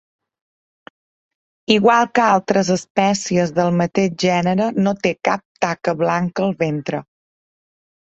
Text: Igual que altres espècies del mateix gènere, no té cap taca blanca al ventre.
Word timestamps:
Igual 1.73 2.07
que 2.19 2.23
altres 2.27 2.71
espècies 2.75 3.53
del 3.57 3.69
mateix 3.81 4.15
gènere, 4.23 4.71
no 4.87 4.95
té 5.03 5.11
cap 5.29 5.45
taca 5.67 5.95
blanca 6.01 6.47
al 6.47 6.57
ventre. 6.63 7.03